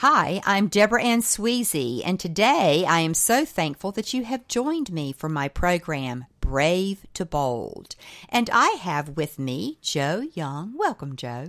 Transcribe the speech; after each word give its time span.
Hi, 0.00 0.40
I'm 0.46 0.68
Deborah 0.68 1.02
Ann 1.02 1.20
Sweezy, 1.20 2.00
and 2.02 2.18
today 2.18 2.86
I 2.88 3.00
am 3.00 3.12
so 3.12 3.44
thankful 3.44 3.92
that 3.92 4.14
you 4.14 4.24
have 4.24 4.48
joined 4.48 4.90
me 4.90 5.12
for 5.12 5.28
my 5.28 5.46
program, 5.46 6.24
Brave 6.40 7.04
to 7.12 7.26
Bold. 7.26 7.96
And 8.30 8.48
I 8.50 8.78
have 8.80 9.18
with 9.18 9.38
me 9.38 9.76
Jo 9.82 10.22
Young. 10.32 10.72
Welcome, 10.74 11.16
Jo. 11.16 11.48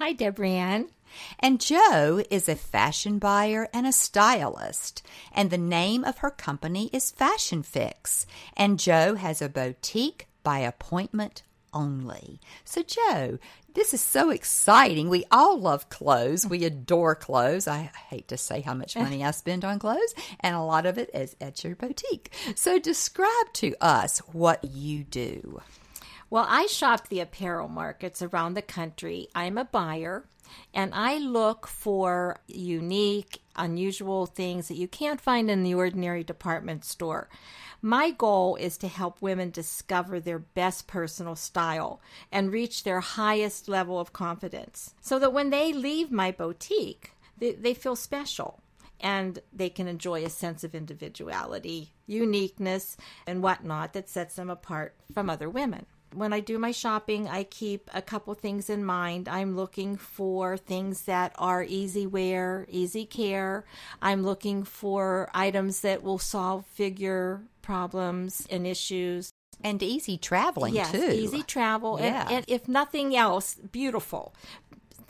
Hi, 0.00 0.14
Deborah 0.14 0.48
Ann. 0.48 0.88
And 1.38 1.60
Jo 1.60 2.24
is 2.28 2.48
a 2.48 2.56
fashion 2.56 3.20
buyer 3.20 3.68
and 3.72 3.86
a 3.86 3.92
stylist, 3.92 5.06
and 5.32 5.50
the 5.50 5.56
name 5.56 6.02
of 6.02 6.18
her 6.18 6.30
company 6.30 6.90
is 6.92 7.12
Fashion 7.12 7.62
Fix. 7.62 8.26
And 8.56 8.80
Jo 8.80 9.14
has 9.14 9.40
a 9.40 9.48
boutique 9.48 10.26
by 10.42 10.58
appointment 10.58 11.44
only. 11.72 12.40
So, 12.64 12.82
Jo, 12.82 13.38
this 13.74 13.94
is 13.94 14.00
so 14.00 14.30
exciting. 14.30 15.08
We 15.08 15.24
all 15.30 15.58
love 15.58 15.88
clothes. 15.88 16.46
We 16.46 16.64
adore 16.64 17.14
clothes. 17.14 17.66
I 17.66 17.90
hate 18.08 18.28
to 18.28 18.36
say 18.36 18.60
how 18.60 18.74
much 18.74 18.96
money 18.96 19.24
I 19.24 19.30
spend 19.30 19.64
on 19.64 19.78
clothes, 19.78 20.14
and 20.40 20.54
a 20.54 20.60
lot 20.60 20.86
of 20.86 20.98
it 20.98 21.10
is 21.14 21.36
at 21.40 21.62
your 21.64 21.76
boutique. 21.76 22.32
So, 22.54 22.78
describe 22.78 23.52
to 23.54 23.74
us 23.80 24.18
what 24.18 24.64
you 24.64 25.04
do. 25.04 25.60
Well, 26.30 26.46
I 26.48 26.66
shop 26.66 27.08
the 27.08 27.20
apparel 27.20 27.68
markets 27.68 28.22
around 28.22 28.54
the 28.54 28.62
country. 28.62 29.28
I'm 29.34 29.58
a 29.58 29.64
buyer 29.64 30.24
and 30.74 30.94
I 30.94 31.18
look 31.18 31.66
for 31.66 32.40
unique, 32.46 33.42
unusual 33.56 34.26
things 34.26 34.68
that 34.68 34.76
you 34.76 34.88
can't 34.88 35.20
find 35.20 35.50
in 35.50 35.62
the 35.62 35.74
ordinary 35.74 36.24
department 36.24 36.84
store. 36.84 37.28
My 37.80 38.10
goal 38.10 38.56
is 38.56 38.78
to 38.78 38.88
help 38.88 39.20
women 39.20 39.50
discover 39.50 40.20
their 40.20 40.38
best 40.38 40.86
personal 40.86 41.34
style 41.34 42.00
and 42.30 42.52
reach 42.52 42.84
their 42.84 43.00
highest 43.00 43.68
level 43.68 43.98
of 43.98 44.12
confidence 44.12 44.94
so 45.00 45.18
that 45.18 45.32
when 45.32 45.50
they 45.50 45.72
leave 45.72 46.12
my 46.12 46.30
boutique, 46.30 47.12
they, 47.38 47.52
they 47.52 47.74
feel 47.74 47.96
special 47.96 48.60
and 49.00 49.40
they 49.52 49.68
can 49.68 49.88
enjoy 49.88 50.24
a 50.24 50.30
sense 50.30 50.62
of 50.62 50.76
individuality, 50.76 51.92
uniqueness, 52.06 52.96
and 53.26 53.42
whatnot 53.42 53.92
that 53.94 54.08
sets 54.08 54.36
them 54.36 54.48
apart 54.48 54.94
from 55.12 55.28
other 55.28 55.50
women 55.50 55.86
when 56.14 56.32
I 56.32 56.40
do 56.40 56.58
my 56.58 56.72
shopping, 56.72 57.28
I 57.28 57.44
keep 57.44 57.90
a 57.94 58.02
couple 58.02 58.34
things 58.34 58.70
in 58.70 58.84
mind. 58.84 59.28
I'm 59.28 59.56
looking 59.56 59.96
for 59.96 60.56
things 60.56 61.02
that 61.02 61.34
are 61.38 61.62
easy 61.62 62.06
wear, 62.06 62.66
easy 62.68 63.04
care. 63.04 63.64
I'm 64.00 64.22
looking 64.22 64.64
for 64.64 65.30
items 65.34 65.80
that 65.80 66.02
will 66.02 66.18
solve 66.18 66.66
figure 66.66 67.42
problems 67.62 68.46
and 68.50 68.66
issues. 68.66 69.32
And 69.64 69.80
easy 69.82 70.18
traveling 70.18 70.74
yes, 70.74 70.90
too. 70.90 71.10
Easy 71.12 71.42
travel. 71.42 71.98
Yeah. 72.00 72.22
And, 72.22 72.32
and 72.32 72.44
if 72.48 72.66
nothing 72.66 73.14
else, 73.14 73.54
beautiful 73.54 74.34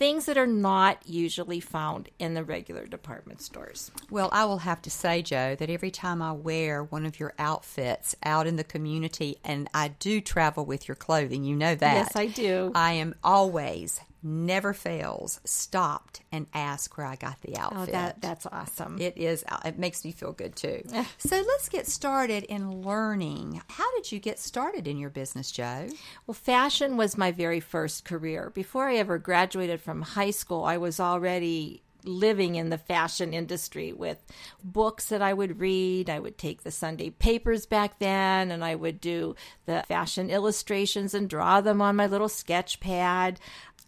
things 0.02 0.26
that 0.26 0.36
are 0.36 0.48
not 0.48 0.98
usually 1.06 1.60
found 1.60 2.08
in 2.18 2.34
the 2.34 2.42
regular 2.42 2.86
department 2.86 3.40
stores. 3.40 3.92
Well, 4.10 4.30
I 4.32 4.44
will 4.46 4.58
have 4.58 4.82
to 4.82 4.90
say, 4.90 5.22
Jo, 5.22 5.54
that 5.54 5.70
every 5.70 5.92
time 5.92 6.20
I 6.20 6.32
wear 6.32 6.82
one 6.82 7.06
of 7.06 7.20
your 7.20 7.34
outfits 7.38 8.16
out 8.24 8.48
in 8.48 8.56
the 8.56 8.64
community, 8.64 9.36
and 9.44 9.68
I 9.72 9.88
do 10.00 10.20
travel 10.20 10.64
with 10.64 10.88
your 10.88 10.96
clothing, 10.96 11.44
you 11.44 11.54
know 11.54 11.76
that. 11.76 11.94
Yes, 11.94 12.16
I 12.16 12.26
do. 12.26 12.72
I 12.74 12.94
am 12.94 13.14
always 13.22 14.00
never 14.22 14.72
fails 14.72 15.40
stopped 15.44 16.22
and 16.30 16.46
asked 16.54 16.96
where 16.96 17.06
I 17.06 17.16
got 17.16 17.40
the 17.42 17.56
outfit. 17.56 17.88
Oh, 17.88 17.92
that, 17.92 18.20
that's 18.20 18.46
awesome. 18.46 19.00
It 19.00 19.16
is. 19.16 19.44
Uh, 19.48 19.58
it 19.64 19.78
makes 19.78 20.04
me 20.04 20.12
feel 20.12 20.32
good 20.32 20.56
too. 20.56 20.82
so 21.18 21.36
let's 21.36 21.68
get 21.68 21.86
started 21.86 22.44
in 22.44 22.82
learning. 22.82 23.62
How 23.68 23.90
did 23.96 24.12
you 24.12 24.18
get 24.18 24.38
started 24.38 24.86
in 24.86 24.98
your 24.98 25.10
business, 25.10 25.50
Jo? 25.50 25.88
Well, 26.26 26.34
fashion 26.34 26.96
was 26.96 27.16
my 27.16 27.32
very 27.32 27.60
first 27.60 28.04
career. 28.04 28.50
Before 28.54 28.88
I 28.88 28.96
ever 28.96 29.18
graduated 29.18 29.80
from 29.80 30.02
high 30.02 30.30
school, 30.30 30.64
I 30.64 30.76
was 30.76 31.00
already 31.00 31.82
living 32.04 32.54
in 32.56 32.70
the 32.70 32.78
fashion 32.78 33.32
industry 33.32 33.92
with 33.92 34.18
books 34.62 35.06
that 35.06 35.22
I 35.22 35.32
would 35.32 35.60
read. 35.60 36.10
I 36.10 36.18
would 36.18 36.38
take 36.38 36.62
the 36.62 36.70
Sunday 36.70 37.10
papers 37.10 37.66
back 37.66 37.98
then 37.98 38.50
and 38.50 38.64
I 38.64 38.74
would 38.74 39.00
do 39.00 39.36
the 39.66 39.84
fashion 39.88 40.30
illustrations 40.30 41.14
and 41.14 41.28
draw 41.28 41.60
them 41.60 41.80
on 41.80 41.96
my 41.96 42.06
little 42.06 42.28
sketch 42.28 42.80
pad. 42.80 43.38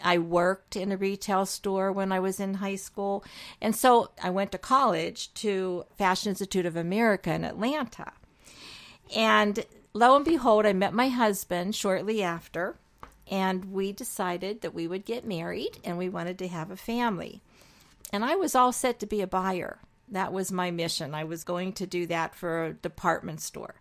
I 0.03 0.19
worked 0.19 0.77
in 0.77 0.93
a 0.93 0.97
retail 0.97 1.47
store 1.47 1.93
when 1.93 2.12
I 2.12 2.21
was 2.21 2.41
in 2.41 2.55
high 2.55 2.77
school. 2.77 3.25
And 3.60 3.75
so 3.75 4.10
I 4.22 4.31
went 4.31 4.53
to 4.53 4.59
college 4.59 5.32
to 5.34 5.84
Fashion 5.97 6.31
Institute 6.31 6.66
of 6.66 6.77
America 6.77 7.32
in 7.32 7.44
Atlanta. 7.44 8.12
And 9.15 9.65
lo 9.93 10.16
and 10.16 10.25
behold, 10.25 10.66
I 10.66 10.72
met 10.72 10.94
my 10.94 11.09
husband 11.09 11.75
shortly 11.75 12.22
after, 12.22 12.77
and 13.31 13.72
we 13.72 13.93
decided 13.93 14.60
that 14.62 14.75
we 14.75 14.87
would 14.87 15.05
get 15.05 15.27
married 15.27 15.78
and 15.84 15.99
we 15.99 16.09
wanted 16.09 16.38
to 16.38 16.49
have 16.49 16.71
a 16.71 16.76
family. 16.76 17.41
And 18.12 18.25
I 18.25 18.37
was 18.37 18.55
all 18.55 18.72
set 18.72 18.99
to 19.00 19.06
be 19.06 19.21
a 19.21 19.26
buyer. 19.26 19.78
That 20.09 20.32
was 20.32 20.53
my 20.53 20.71
mission. 20.71 21.15
I 21.15 21.25
was 21.25 21.44
going 21.44 21.72
to 21.75 21.87
do 21.87 22.06
that 22.06 22.34
for 22.34 22.65
a 22.65 22.72
department 22.72 23.41
store 23.41 23.75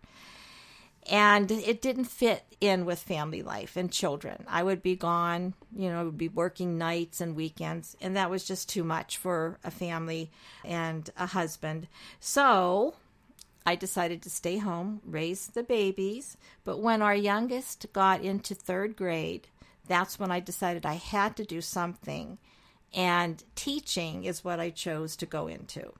and 1.10 1.50
it 1.50 1.82
didn't 1.82 2.06
fit 2.06 2.44
in 2.60 2.84
with 2.84 2.98
family 2.98 3.42
life 3.42 3.76
and 3.76 3.92
children. 3.92 4.44
I 4.48 4.62
would 4.62 4.82
be 4.82 4.96
gone, 4.96 5.54
you 5.76 5.90
know, 5.90 6.00
I 6.00 6.04
would 6.04 6.18
be 6.18 6.28
working 6.28 6.78
nights 6.78 7.20
and 7.20 7.36
weekends, 7.36 7.96
and 8.00 8.16
that 8.16 8.30
was 8.30 8.44
just 8.44 8.68
too 8.68 8.84
much 8.84 9.18
for 9.18 9.58
a 9.62 9.70
family 9.70 10.30
and 10.64 11.10
a 11.16 11.26
husband. 11.26 11.88
So 12.20 12.94
I 13.66 13.74
decided 13.76 14.22
to 14.22 14.30
stay 14.30 14.58
home, 14.58 15.00
raise 15.04 15.48
the 15.48 15.62
babies. 15.62 16.36
But 16.64 16.80
when 16.80 17.02
our 17.02 17.14
youngest 17.14 17.86
got 17.92 18.22
into 18.22 18.54
third 18.54 18.96
grade, 18.96 19.48
that's 19.86 20.18
when 20.18 20.30
I 20.30 20.40
decided 20.40 20.84
I 20.84 20.94
had 20.94 21.36
to 21.36 21.44
do 21.44 21.60
something. 21.60 22.38
And 22.92 23.42
teaching 23.54 24.24
is 24.24 24.44
what 24.44 24.60
I 24.60 24.70
chose 24.70 25.16
to 25.16 25.26
go 25.26 25.48
into. 25.48 25.92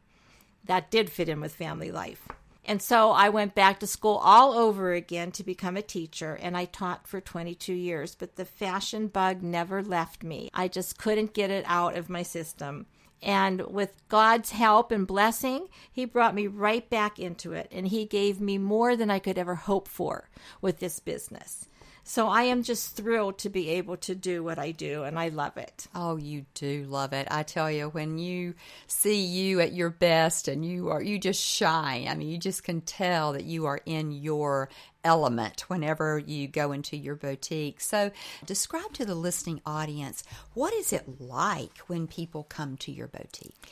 That 0.64 0.90
did 0.90 1.10
fit 1.10 1.28
in 1.28 1.40
with 1.40 1.54
family 1.54 1.90
life. 1.90 2.28
And 2.66 2.80
so 2.80 3.10
I 3.10 3.28
went 3.28 3.54
back 3.54 3.80
to 3.80 3.86
school 3.86 4.16
all 4.22 4.54
over 4.54 4.92
again 4.92 5.32
to 5.32 5.44
become 5.44 5.76
a 5.76 5.82
teacher, 5.82 6.34
and 6.40 6.56
I 6.56 6.64
taught 6.64 7.06
for 7.06 7.20
22 7.20 7.74
years. 7.74 8.14
But 8.14 8.36
the 8.36 8.44
fashion 8.44 9.08
bug 9.08 9.42
never 9.42 9.82
left 9.82 10.24
me. 10.24 10.50
I 10.54 10.68
just 10.68 10.98
couldn't 10.98 11.34
get 11.34 11.50
it 11.50 11.64
out 11.68 11.96
of 11.96 12.08
my 12.08 12.22
system. 12.22 12.86
And 13.22 13.62
with 13.62 13.96
God's 14.08 14.50
help 14.50 14.92
and 14.92 15.06
blessing, 15.06 15.68
He 15.90 16.04
brought 16.04 16.34
me 16.34 16.46
right 16.46 16.88
back 16.88 17.18
into 17.18 17.52
it, 17.52 17.68
and 17.70 17.88
He 17.88 18.04
gave 18.06 18.40
me 18.40 18.58
more 18.58 18.96
than 18.96 19.10
I 19.10 19.18
could 19.18 19.38
ever 19.38 19.54
hope 19.54 19.88
for 19.88 20.28
with 20.60 20.78
this 20.78 21.00
business. 21.00 21.68
So 22.06 22.28
I 22.28 22.42
am 22.42 22.62
just 22.62 22.94
thrilled 22.94 23.38
to 23.38 23.48
be 23.48 23.70
able 23.70 23.96
to 23.96 24.14
do 24.14 24.44
what 24.44 24.58
I 24.58 24.72
do, 24.72 25.04
and 25.04 25.18
I 25.18 25.30
love 25.30 25.56
it. 25.56 25.86
Oh, 25.94 26.16
you 26.16 26.44
do 26.52 26.84
love 26.84 27.14
it. 27.14 27.26
I 27.30 27.42
tell 27.42 27.70
you, 27.70 27.88
when 27.88 28.18
you 28.18 28.54
see 28.86 29.24
you 29.24 29.60
at 29.60 29.72
your 29.72 29.88
best 29.88 30.46
and 30.46 30.62
you 30.62 30.90
are, 30.90 31.02
you 31.02 31.18
just 31.18 31.42
shine. 31.42 32.06
I 32.06 32.14
mean, 32.14 32.28
you 32.28 32.36
just 32.36 32.62
can 32.62 32.82
tell 32.82 33.32
that 33.32 33.44
you 33.44 33.64
are 33.64 33.80
in 33.86 34.12
your 34.12 34.68
element 35.02 35.62
whenever 35.62 36.18
you 36.18 36.46
go 36.46 36.72
into 36.72 36.94
your 36.94 37.16
boutique. 37.16 37.80
So, 37.80 38.10
describe 38.44 38.92
to 38.92 39.06
the 39.06 39.14
listening 39.14 39.62
audience 39.64 40.24
what 40.52 40.74
is 40.74 40.92
it 40.92 41.20
like 41.20 41.78
when 41.86 42.06
people 42.06 42.44
come 42.44 42.76
to 42.78 42.92
your 42.92 43.08
boutique? 43.08 43.70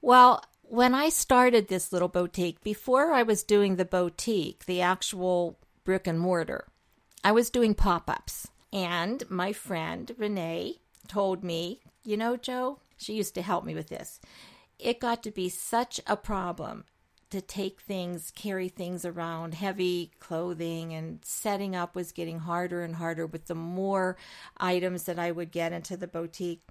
Well, 0.00 0.42
when 0.62 0.94
I 0.94 1.10
started 1.10 1.68
this 1.68 1.92
little 1.92 2.08
boutique, 2.08 2.62
before 2.64 3.12
I 3.12 3.22
was 3.22 3.44
doing 3.44 3.76
the 3.76 3.84
boutique, 3.84 4.64
the 4.64 4.80
actual 4.80 5.58
brick 5.84 6.06
and 6.06 6.18
mortar, 6.18 6.66
I 7.24 7.32
was 7.32 7.50
doing 7.50 7.74
pop 7.74 8.08
ups, 8.08 8.48
and 8.72 9.28
my 9.28 9.52
friend 9.52 10.14
Renee 10.16 10.76
told 11.08 11.42
me, 11.42 11.80
you 12.04 12.16
know, 12.16 12.36
Jo, 12.36 12.78
she 12.96 13.14
used 13.14 13.34
to 13.34 13.42
help 13.42 13.64
me 13.64 13.74
with 13.74 13.88
this. 13.88 14.20
It 14.78 15.00
got 15.00 15.22
to 15.24 15.30
be 15.30 15.48
such 15.48 16.00
a 16.06 16.16
problem 16.16 16.84
to 17.30 17.40
take 17.40 17.80
things, 17.80 18.30
carry 18.34 18.68
things 18.68 19.04
around, 19.04 19.54
heavy 19.54 20.12
clothing, 20.20 20.94
and 20.94 21.18
setting 21.24 21.74
up 21.74 21.94
was 21.94 22.12
getting 22.12 22.40
harder 22.40 22.82
and 22.82 22.96
harder 22.96 23.26
with 23.26 23.46
the 23.46 23.54
more 23.54 24.16
items 24.58 25.04
that 25.04 25.18
I 25.18 25.32
would 25.32 25.50
get 25.50 25.72
into 25.72 25.96
the 25.96 26.06
boutique. 26.06 26.62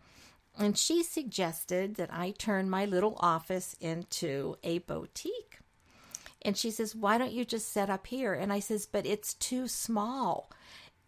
And 0.58 0.78
she 0.78 1.04
suggested 1.04 1.96
that 1.96 2.14
I 2.14 2.32
turn 2.32 2.70
my 2.70 2.86
little 2.86 3.18
office 3.20 3.76
into 3.82 4.56
a 4.64 4.80
boutique. 4.80 5.55
And 6.46 6.56
she 6.56 6.70
says, 6.70 6.96
Why 6.96 7.18
don't 7.18 7.34
you 7.34 7.44
just 7.44 7.74
set 7.74 7.90
up 7.90 8.06
here? 8.06 8.34
And 8.34 8.54
I 8.54 8.60
says, 8.60 8.86
But 8.86 9.08
it's 9.08 9.34
too 9.34 9.68
small. 9.68 10.52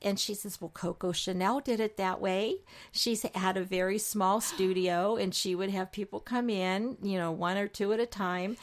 And 0.01 0.19
she 0.19 0.33
says, 0.33 0.59
Well, 0.59 0.71
Coco 0.73 1.11
Chanel 1.11 1.59
did 1.59 1.79
it 1.79 1.95
that 1.97 2.19
way. 2.19 2.57
She's 2.91 3.21
had 3.35 3.55
a 3.55 3.63
very 3.63 3.99
small 3.99 4.41
studio 4.41 5.15
and 5.15 5.33
she 5.33 5.53
would 5.53 5.69
have 5.69 5.91
people 5.91 6.19
come 6.19 6.49
in, 6.49 6.97
you 7.03 7.19
know, 7.19 7.31
one 7.31 7.57
or 7.57 7.67
two 7.67 7.93
at 7.93 7.99
a 7.99 8.07
time. 8.07 8.57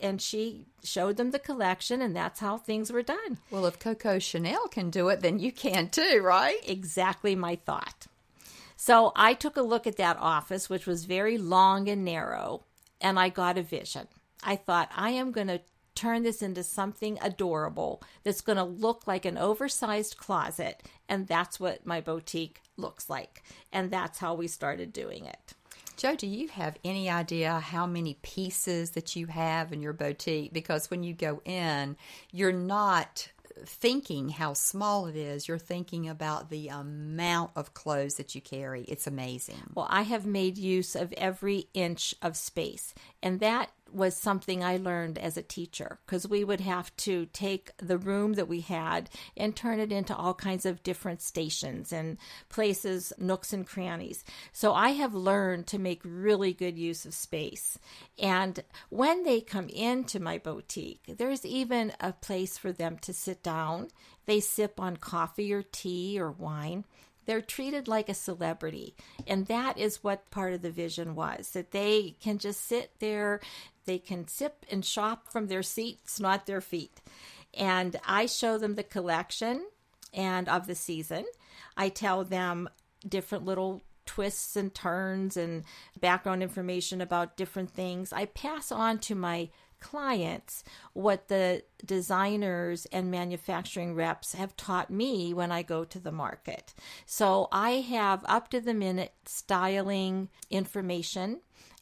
And 0.00 0.20
she 0.20 0.66
showed 0.82 1.16
them 1.16 1.30
the 1.30 1.38
collection, 1.38 2.02
and 2.02 2.16
that's 2.16 2.40
how 2.40 2.58
things 2.58 2.90
were 2.90 3.02
done. 3.02 3.38
Well, 3.50 3.64
if 3.64 3.78
Coco 3.78 4.18
Chanel 4.18 4.66
can 4.66 4.90
do 4.90 5.08
it, 5.08 5.20
then 5.20 5.38
you 5.38 5.52
can 5.52 5.88
too, 5.88 6.20
right? 6.20 6.58
Exactly 6.66 7.36
my 7.36 7.54
thought. 7.54 8.08
So 8.76 9.12
I 9.14 9.34
took 9.34 9.56
a 9.56 9.62
look 9.62 9.86
at 9.86 9.96
that 9.98 10.16
office, 10.18 10.68
which 10.68 10.84
was 10.84 11.04
very 11.04 11.38
long 11.38 11.88
and 11.88 12.04
narrow, 12.04 12.64
and 13.00 13.20
I 13.20 13.28
got 13.28 13.56
a 13.56 13.62
vision. 13.62 14.08
I 14.42 14.56
thought, 14.56 14.90
I 14.94 15.10
am 15.10 15.30
going 15.30 15.46
to 15.46 15.60
turn 15.94 16.22
this 16.22 16.42
into 16.42 16.62
something 16.62 17.18
adorable 17.22 18.02
that's 18.22 18.40
going 18.40 18.58
to 18.58 18.64
look 18.64 19.06
like 19.06 19.24
an 19.24 19.38
oversized 19.38 20.16
closet. 20.16 20.82
And 21.08 21.26
that's 21.26 21.60
what 21.60 21.86
my 21.86 22.00
boutique 22.00 22.60
looks 22.76 23.08
like. 23.08 23.42
And 23.72 23.90
that's 23.90 24.18
how 24.18 24.34
we 24.34 24.48
started 24.48 24.92
doing 24.92 25.26
it. 25.26 25.54
Jo, 25.96 26.16
do 26.16 26.26
you 26.26 26.48
have 26.48 26.76
any 26.84 27.08
idea 27.08 27.60
how 27.60 27.86
many 27.86 28.18
pieces 28.22 28.90
that 28.90 29.14
you 29.14 29.26
have 29.26 29.72
in 29.72 29.80
your 29.80 29.92
boutique? 29.92 30.52
Because 30.52 30.90
when 30.90 31.04
you 31.04 31.14
go 31.14 31.40
in, 31.44 31.96
you're 32.32 32.52
not 32.52 33.28
thinking 33.64 34.30
how 34.30 34.52
small 34.52 35.06
it 35.06 35.14
is. 35.14 35.46
You're 35.46 35.58
thinking 35.58 36.08
about 36.08 36.50
the 36.50 36.68
amount 36.68 37.52
of 37.54 37.74
clothes 37.74 38.16
that 38.16 38.34
you 38.34 38.40
carry. 38.40 38.82
It's 38.82 39.06
amazing. 39.06 39.70
Well, 39.74 39.86
I 39.88 40.02
have 40.02 40.26
made 40.26 40.58
use 40.58 40.96
of 40.96 41.12
every 41.12 41.68
inch 41.74 42.14
of 42.20 42.36
space, 42.36 42.94
and 43.22 43.38
that 43.40 43.70
was 43.94 44.16
something 44.16 44.64
I 44.64 44.76
learned 44.76 45.18
as 45.18 45.36
a 45.36 45.42
teacher 45.42 45.98
because 46.04 46.26
we 46.26 46.44
would 46.44 46.60
have 46.60 46.94
to 46.98 47.26
take 47.26 47.70
the 47.78 47.98
room 47.98 48.34
that 48.34 48.48
we 48.48 48.60
had 48.60 49.08
and 49.36 49.54
turn 49.54 49.80
it 49.80 49.92
into 49.92 50.14
all 50.16 50.34
kinds 50.34 50.66
of 50.66 50.82
different 50.82 51.22
stations 51.22 51.92
and 51.92 52.18
places, 52.48 53.12
nooks 53.18 53.52
and 53.52 53.66
crannies. 53.66 54.24
So 54.52 54.74
I 54.74 54.90
have 54.90 55.14
learned 55.14 55.66
to 55.68 55.78
make 55.78 56.00
really 56.04 56.52
good 56.52 56.78
use 56.78 57.06
of 57.06 57.14
space. 57.14 57.78
And 58.18 58.62
when 58.90 59.22
they 59.24 59.40
come 59.40 59.68
into 59.68 60.20
my 60.20 60.38
boutique, 60.38 61.02
there's 61.16 61.46
even 61.46 61.92
a 62.00 62.12
place 62.12 62.58
for 62.58 62.72
them 62.72 62.98
to 62.98 63.12
sit 63.12 63.42
down. 63.42 63.88
They 64.26 64.40
sip 64.40 64.80
on 64.80 64.96
coffee 64.96 65.52
or 65.52 65.62
tea 65.62 66.18
or 66.18 66.30
wine 66.30 66.84
they're 67.26 67.40
treated 67.40 67.88
like 67.88 68.08
a 68.08 68.14
celebrity. 68.14 68.94
And 69.26 69.46
that 69.46 69.78
is 69.78 70.04
what 70.04 70.30
part 70.30 70.52
of 70.52 70.62
the 70.62 70.70
vision 70.70 71.14
was 71.14 71.50
that 71.50 71.70
they 71.70 72.16
can 72.20 72.38
just 72.38 72.66
sit 72.66 72.92
there, 72.98 73.40
they 73.84 73.98
can 73.98 74.28
sip 74.28 74.64
and 74.70 74.84
shop 74.84 75.28
from 75.30 75.46
their 75.46 75.62
seats, 75.62 76.20
not 76.20 76.46
their 76.46 76.60
feet. 76.60 77.00
And 77.52 77.96
I 78.06 78.26
show 78.26 78.58
them 78.58 78.74
the 78.74 78.82
collection 78.82 79.66
and 80.12 80.48
of 80.48 80.66
the 80.66 80.74
season. 80.74 81.24
I 81.76 81.88
tell 81.88 82.24
them 82.24 82.68
different 83.06 83.44
little 83.44 83.82
twists 84.06 84.56
and 84.56 84.74
turns 84.74 85.36
and 85.36 85.64
background 86.00 86.42
information 86.42 87.00
about 87.00 87.36
different 87.36 87.70
things. 87.70 88.12
I 88.12 88.26
pass 88.26 88.70
on 88.70 88.98
to 89.00 89.14
my 89.14 89.50
clients 89.80 90.64
what 90.94 91.28
the 91.28 91.62
designers 91.84 92.86
and 92.86 93.10
manufacturing 93.10 93.94
reps 93.94 94.32
have 94.32 94.56
taught 94.56 94.90
me 94.90 95.34
when 95.34 95.52
I 95.52 95.62
go 95.62 95.84
to 95.84 95.98
the 95.98 96.12
market. 96.12 96.72
So 97.04 97.48
I 97.52 97.72
have 97.72 98.24
up 98.24 98.48
to 98.50 98.60
the 98.60 98.72
minute 98.72 99.12
styling 99.26 100.30
information 100.50 101.40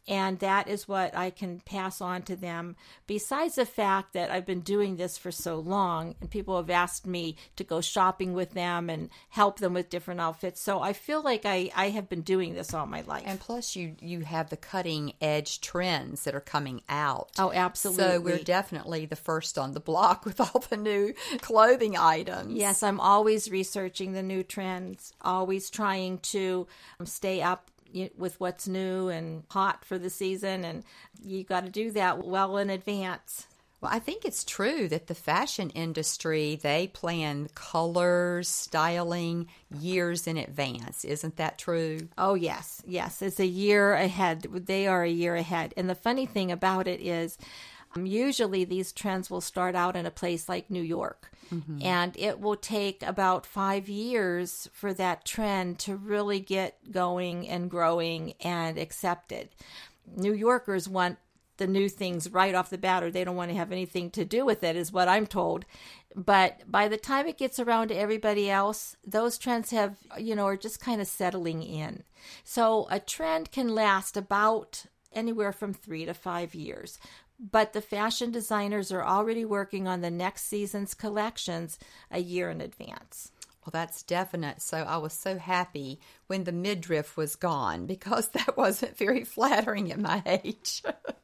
and 0.08 0.38
that 0.40 0.68
is 0.68 0.88
what 0.88 1.16
I 1.16 1.30
can 1.30 1.60
pass 1.60 2.00
on 2.00 2.22
to 2.22 2.36
them. 2.36 2.76
Besides 3.06 3.54
the 3.54 3.66
fact 3.66 4.14
that 4.14 4.30
I've 4.30 4.46
been 4.46 4.60
doing 4.60 4.96
this 4.96 5.16
for 5.16 5.30
so 5.30 5.58
long, 5.58 6.16
and 6.20 6.30
people 6.30 6.56
have 6.56 6.70
asked 6.70 7.06
me 7.06 7.36
to 7.56 7.64
go 7.64 7.80
shopping 7.80 8.32
with 8.32 8.52
them 8.52 8.90
and 8.90 9.10
help 9.30 9.58
them 9.58 9.74
with 9.74 9.90
different 9.90 10.20
outfits. 10.20 10.60
So 10.60 10.80
I 10.80 10.92
feel 10.92 11.22
like 11.22 11.42
I, 11.44 11.70
I 11.76 11.90
have 11.90 12.08
been 12.08 12.22
doing 12.22 12.54
this 12.54 12.74
all 12.74 12.86
my 12.86 13.02
life. 13.02 13.22
And 13.26 13.38
plus, 13.38 13.76
you, 13.76 13.96
you 14.00 14.20
have 14.20 14.50
the 14.50 14.56
cutting 14.56 15.12
edge 15.20 15.60
trends 15.60 16.24
that 16.24 16.34
are 16.34 16.40
coming 16.40 16.82
out. 16.88 17.30
Oh, 17.38 17.52
absolutely. 17.52 18.04
So 18.04 18.20
we're 18.20 18.38
definitely 18.38 19.06
the 19.06 19.16
first 19.16 19.56
on 19.56 19.72
the 19.72 19.80
block 19.80 20.24
with 20.24 20.40
all 20.40 20.64
the 20.68 20.76
new 20.76 21.14
clothing 21.40 21.96
items. 21.96 22.54
Yes, 22.54 22.82
I'm 22.82 22.98
always 22.98 23.50
researching 23.50 24.12
the 24.12 24.22
new 24.22 24.42
trends, 24.42 25.12
always 25.20 25.70
trying 25.70 26.18
to 26.18 26.66
um, 26.98 27.06
stay 27.06 27.40
up 27.40 27.70
with 28.16 28.38
what's 28.40 28.68
new 28.68 29.08
and 29.08 29.44
hot 29.50 29.84
for 29.84 29.98
the 29.98 30.10
season, 30.10 30.64
and 30.64 30.84
you 31.22 31.44
got 31.44 31.64
to 31.64 31.70
do 31.70 31.90
that 31.92 32.24
well 32.24 32.56
in 32.56 32.70
advance. 32.70 33.46
Well, 33.80 33.90
I 33.92 33.98
think 33.98 34.24
it's 34.24 34.44
true 34.44 34.86
that 34.88 35.08
the 35.08 35.14
fashion 35.14 35.70
industry, 35.70 36.54
they 36.54 36.86
plan 36.86 37.48
colors, 37.56 38.46
styling 38.46 39.48
years 39.76 40.28
in 40.28 40.36
advance. 40.36 41.04
Isn't 41.04 41.36
that 41.38 41.58
true? 41.58 42.08
Oh, 42.16 42.34
yes. 42.34 42.80
Yes. 42.86 43.20
It's 43.22 43.40
a 43.40 43.46
year 43.46 43.94
ahead. 43.94 44.42
They 44.42 44.86
are 44.86 45.02
a 45.02 45.10
year 45.10 45.34
ahead. 45.34 45.74
And 45.76 45.90
the 45.90 45.96
funny 45.96 46.26
thing 46.26 46.52
about 46.52 46.86
it 46.86 47.00
is, 47.00 47.36
um, 47.96 48.06
usually 48.06 48.64
these 48.64 48.92
trends 48.92 49.28
will 49.28 49.40
start 49.40 49.74
out 49.74 49.96
in 49.96 50.06
a 50.06 50.12
place 50.12 50.48
like 50.48 50.70
New 50.70 50.82
York. 50.82 51.31
Mm-hmm. 51.52 51.82
And 51.82 52.16
it 52.16 52.40
will 52.40 52.56
take 52.56 53.02
about 53.02 53.44
five 53.44 53.88
years 53.88 54.68
for 54.72 54.94
that 54.94 55.24
trend 55.24 55.78
to 55.80 55.96
really 55.96 56.40
get 56.40 56.90
going 56.90 57.48
and 57.48 57.70
growing 57.70 58.34
and 58.40 58.78
accepted. 58.78 59.50
New 60.16 60.32
Yorkers 60.32 60.88
want 60.88 61.18
the 61.58 61.66
new 61.66 61.88
things 61.88 62.30
right 62.30 62.54
off 62.54 62.70
the 62.70 62.78
bat, 62.78 63.04
or 63.04 63.10
they 63.10 63.22
don't 63.22 63.36
want 63.36 63.50
to 63.50 63.56
have 63.56 63.70
anything 63.70 64.10
to 64.10 64.24
do 64.24 64.44
with 64.44 64.64
it, 64.64 64.74
is 64.74 64.90
what 64.90 65.08
I'm 65.08 65.26
told. 65.26 65.64
But 66.16 66.62
by 66.66 66.88
the 66.88 66.96
time 66.96 67.26
it 67.26 67.38
gets 67.38 67.60
around 67.60 67.88
to 67.88 67.94
everybody 67.94 68.50
else, 68.50 68.96
those 69.06 69.38
trends 69.38 69.70
have, 69.70 69.96
you 70.18 70.34
know, 70.34 70.46
are 70.46 70.56
just 70.56 70.80
kind 70.80 71.00
of 71.00 71.06
settling 71.06 71.62
in. 71.62 72.02
So 72.42 72.86
a 72.90 72.98
trend 72.98 73.52
can 73.52 73.74
last 73.74 74.16
about 74.16 74.86
anywhere 75.12 75.52
from 75.52 75.74
three 75.74 76.06
to 76.06 76.14
five 76.14 76.54
years 76.54 76.98
but 77.50 77.72
the 77.72 77.82
fashion 77.82 78.30
designers 78.30 78.92
are 78.92 79.04
already 79.04 79.44
working 79.44 79.88
on 79.88 80.00
the 80.00 80.10
next 80.10 80.44
season's 80.44 80.94
collections 80.94 81.78
a 82.10 82.20
year 82.20 82.50
in 82.50 82.60
advance. 82.60 83.32
Well, 83.64 83.72
that's 83.72 84.02
definite. 84.02 84.60
So 84.62 84.78
I 84.78 84.96
was 84.96 85.12
so 85.12 85.38
happy 85.38 86.00
when 86.32 86.44
the 86.44 86.50
midriff 86.50 87.14
was 87.14 87.36
gone 87.36 87.84
because 87.84 88.28
that 88.32 88.56
wasn't 88.56 88.96
very 88.96 89.22
flattering 89.22 89.92
at 89.92 90.00
my 90.00 90.22
age. 90.24 90.82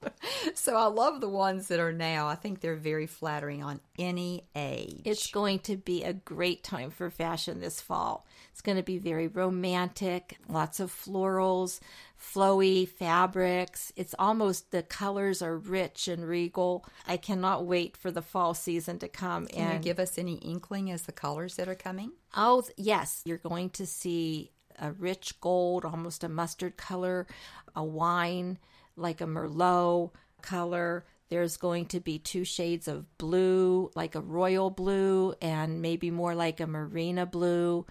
so 0.55 0.77
I 0.77 0.85
love 0.85 1.23
the 1.23 1.31
ones 1.31 1.69
that 1.69 1.81
are 1.81 1.95
now. 1.95 2.29
I 2.29 2.35
think 2.35 2.61
they're 2.61 2.77
very 2.77 3.07
flattering 3.07 3.63
on 3.63 3.81
any 3.99 4.45
age. 4.55 5.01
It's 5.07 5.31
going 5.31 5.61
to 5.61 5.79
be 5.79 6.05
a 6.05 6.13
great 6.13 6.63
time 6.63 6.91
for 6.91 7.09
fashion 7.09 7.59
this 7.61 7.81
fall. 7.81 8.27
It's 8.53 8.61
going 8.61 8.77
to 8.77 8.83
be 8.83 8.99
very 8.99 9.29
romantic, 9.29 10.37
lots 10.47 10.79
of 10.79 10.93
florals, 10.93 11.81
flowy 12.21 12.87
fabrics. 12.87 13.91
It's 13.97 14.15
almost 14.19 14.73
the 14.73 14.83
colors 14.83 15.41
are 15.41 15.57
rich 15.57 16.07
and 16.07 16.29
regal. 16.29 16.85
I 17.07 17.17
cannot 17.17 17.65
wait 17.65 17.97
for 17.97 18.11
the 18.11 18.21
fall 18.21 18.53
season 18.53 18.99
to 18.99 19.09
come. 19.09 19.47
Can 19.47 19.65
and 19.65 19.73
you 19.73 19.91
give 19.91 19.99
us 19.99 20.19
any 20.19 20.35
inkling 20.35 20.91
as 20.91 21.03
the 21.03 21.13
colors 21.13 21.55
that 21.55 21.67
are 21.67 21.75
coming? 21.75 22.13
Oh, 22.37 22.63
yes. 22.77 23.23
You're 23.25 23.39
going 23.39 23.71
to 23.71 23.87
see 23.87 24.51
a 24.81 24.93
rich 24.93 25.41
gold, 25.41 25.85
almost 25.85 26.25
a 26.25 26.29
mustard 26.29 26.77
color, 26.77 27.27
a 27.75 27.85
wine 27.85 28.59
like 28.97 29.21
a 29.21 29.27
Merlot 29.27 30.11
color. 30.43 31.05
There's 31.29 31.57
going 31.57 31.87
to 31.87 32.01
be 32.01 32.19
two 32.19 32.45
shades 32.45 32.89
of 32.89 33.19
blue, 33.19 33.91
like 33.95 34.15
a 34.15 34.21
royal 34.21 34.71
blue, 34.71 35.35
and 35.43 35.83
maybe 35.83 36.11
more 36.11 36.35
like 36.35 36.61
a 36.61 36.67
marina 36.67 37.27
blue. 37.27 37.87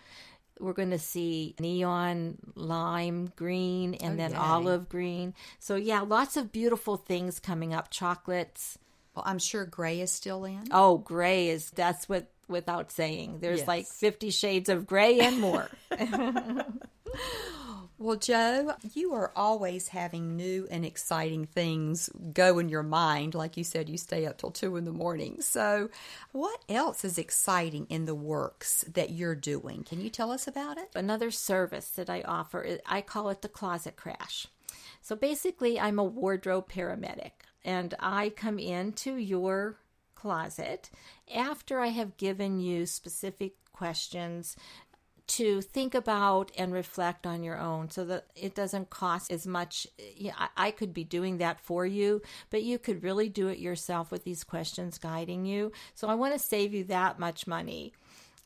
We're 0.59 0.73
going 0.73 0.89
to 0.89 0.99
see 0.99 1.55
neon 1.59 2.39
lime 2.55 3.31
green 3.35 3.93
and 3.93 4.13
oh, 4.13 4.17
then 4.17 4.33
olive 4.35 4.89
green. 4.89 5.35
So, 5.59 5.75
yeah, 5.75 6.01
lots 6.01 6.35
of 6.35 6.51
beautiful 6.51 6.97
things 6.97 7.39
coming 7.39 7.75
up. 7.75 7.91
Chocolates. 7.91 8.79
I'm 9.26 9.40
sure 9.40 9.66
gray 9.66 10.02
is 10.02 10.12
still 10.12 10.45
in. 10.45 10.68
Oh, 10.71 10.97
gray 10.97 11.50
is 11.50 11.69
that's 11.71 12.07
what 12.07 12.31
without 12.47 12.92
saying. 12.92 13.40
There's 13.40 13.59
yes. 13.59 13.68
like 13.68 13.86
50 13.88 14.30
shades 14.30 14.69
of 14.69 14.88
gray 14.88 15.19
and 15.19 15.40
more. 15.40 15.69
well, 17.97 18.18
Jo, 18.18 18.74
you 18.94 19.14
are 19.14 19.31
always 19.36 19.90
having 19.90 20.36
new 20.36 20.68
and 20.69 20.86
exciting 20.86 21.45
things 21.45 22.09
go 22.33 22.59
in 22.59 22.69
your 22.69 22.83
mind. 22.83 23.36
Like 23.36 23.57
you 23.57 23.64
said, 23.64 23.90
you 23.90 23.97
stay 23.97 24.26
up 24.26 24.38
till 24.38 24.52
two 24.52 24.76
in 24.78 24.86
the 24.86 24.92
morning. 24.92 25.42
So, 25.42 25.90
what 26.31 26.64
else 26.69 27.04
is 27.04 27.18
exciting 27.18 27.88
in 27.90 28.06
the 28.06 28.16
works 28.16 28.86
that 28.94 29.12
you're 29.12 29.36
doing? 29.36 29.83
Can 29.83 30.02
you 30.02 30.09
tell 30.09 30.31
us 30.31 30.47
about 30.47 30.78
it? 30.78 30.90
Another 30.95 31.31
service 31.31 31.90
that 31.92 32.09
I 32.09 32.21
offer, 32.21 32.80
I 32.86 33.02
call 33.02 33.30
it 33.30 33.42
the 33.42 33.50
closet 33.50 33.95
crash. 33.95 34.47
So, 35.02 35.16
basically, 35.16 35.80
I'm 35.80 36.00
a 36.00 36.04
wardrobe 36.04 36.69
paramedic 36.69 37.31
and 37.68 37.94
I 38.00 38.30
come 38.30 38.59
into 38.59 39.18
your 39.18 39.78
closet 40.16 40.90
after 41.36 41.81
I 41.81 41.88
have 41.88 42.16
given 42.16 42.62
you 42.62 42.86
specific 42.86 43.56
questions 43.74 44.56
to 45.28 45.62
think 45.62 45.94
about 45.94 46.50
and 46.57 46.71
reflect 46.71 47.28
on 47.28 47.44
your 47.44 47.59
own 47.59 47.90
so 47.90 48.06
that 48.06 48.28
it 48.33 48.56
doesn't 48.56 48.90
cost 48.90 49.30
as 49.30 49.45
much. 49.45 49.86
I 50.56 50.71
could 50.71 50.94
be 50.94 51.04
doing 51.04 51.40
that 51.40 51.59
for 51.59 51.86
you, 51.86 52.21
but 52.50 52.64
you 52.64 52.80
could 52.80 53.04
really 53.04 53.28
do 53.28 53.50
it 53.50 53.59
yourself 53.59 54.12
with 54.12 54.24
these 54.24 54.45
questions 54.45 54.97
guiding 54.97 55.45
you. 55.45 55.74
So 55.94 56.07
I 56.07 56.16
want 56.16 56.33
to 56.33 56.40
save 56.40 56.74
you 56.74 56.86
that 56.86 57.19
much 57.19 57.45
money. 57.47 57.92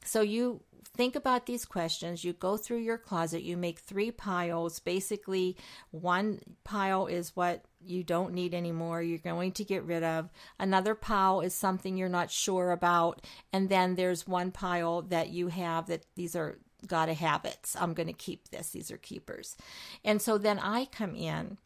So 0.04 0.22
you 0.22 0.62
think 0.96 1.16
about 1.16 1.46
these 1.46 1.66
questions. 1.66 2.24
You 2.24 2.34
go 2.34 2.58
through 2.58 2.80
your 2.80 2.98
closet, 2.98 3.44
you 3.44 3.58
make 3.58 3.80
three 3.80 4.12
piles. 4.12 4.80
Basically, 4.80 5.58
one 5.92 6.40
pile 6.64 7.08
is 7.08 7.36
what 7.36 7.66
you 7.84 8.04
don't 8.04 8.34
need 8.34 8.54
anymore, 8.54 9.02
you're 9.02 9.18
going 9.18 9.52
to 9.54 9.64
get 9.64 9.84
rid 9.84 10.04
of. 10.04 10.30
Another 10.60 10.96
pile 10.96 11.42
is 11.42 11.56
something 11.56 11.98
you're 11.98 12.10
not 12.10 12.30
sure 12.30 12.72
about. 12.72 13.26
And 13.52 13.70
then 13.70 13.96
there's 13.96 14.28
one 14.28 14.52
pile 14.52 15.02
that 15.04 15.30
you 15.30 15.48
have 15.48 15.88
that 15.88 16.06
these 16.16 16.36
are 16.36 16.60
gotta 16.88 17.14
have 17.14 17.46
it. 17.46 17.74
I'm 17.80 17.94
going 17.94 18.08
to 18.08 18.14
keep 18.14 18.50
this. 18.50 18.72
These 18.72 18.92
are 18.92 18.98
keepers. 18.98 19.56
And 20.04 20.22
so 20.22 20.38
then 20.38 20.60
I 20.60 20.86
come 20.86 21.16
in 21.16 21.58